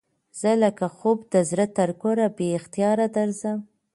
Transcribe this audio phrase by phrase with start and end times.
[0.39, 3.59] زه لکه خوب د زړه تر کوره بې اختیاره درځم